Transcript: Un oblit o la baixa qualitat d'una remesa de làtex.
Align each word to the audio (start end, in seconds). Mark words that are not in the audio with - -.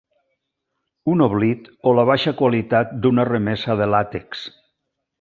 Un 1.15 1.21
oblit 1.25 1.69
o 1.91 1.95
la 1.99 2.07
baixa 2.11 2.35
qualitat 2.41 2.99
d'una 3.05 3.29
remesa 3.33 3.81
de 3.83 3.93
làtex. 3.97 4.47